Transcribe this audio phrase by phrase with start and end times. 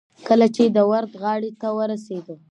[0.27, 2.35] کله چې د ورد غاړې ته ورسېدو.